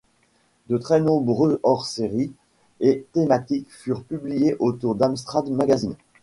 [0.67, 2.33] De très nombreux hors-séries
[2.79, 5.93] et thématiques furent publiés autour d'Amstrad Magazine.